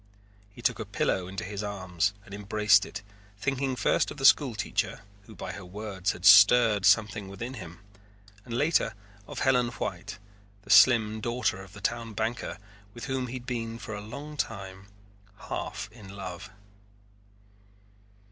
He 0.49 0.63
took 0.63 0.79
a 0.79 0.85
pillow 0.85 1.27
into 1.27 1.43
his 1.43 1.61
arms 1.61 2.15
and 2.25 2.33
embraced 2.33 2.87
it 2.87 3.03
thinking 3.37 3.75
first 3.75 4.09
of 4.09 4.17
the 4.17 4.25
school 4.25 4.55
teacher, 4.55 5.01
who 5.27 5.35
by 5.35 5.51
her 5.51 5.63
words 5.63 6.13
had 6.13 6.25
stirred 6.25 6.87
something 6.87 7.27
within 7.29 7.53
him, 7.53 7.81
and 8.43 8.57
later 8.57 8.95
of 9.27 9.41
Helen 9.41 9.67
White, 9.67 10.17
the 10.63 10.71
slim 10.71 11.19
daughter 11.21 11.61
of 11.61 11.73
the 11.73 11.81
town 11.81 12.13
banker, 12.13 12.57
with 12.95 13.05
whom 13.05 13.27
he 13.27 13.35
had 13.35 13.45
been 13.45 13.77
for 13.77 13.93
a 13.93 14.01
long 14.01 14.37
time 14.37 14.87
half 15.51 15.87
in 15.91 16.09
love. 16.09 16.49